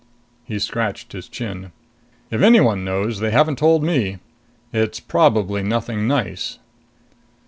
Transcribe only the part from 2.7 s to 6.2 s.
knows, they haven't told me. It's probably nothing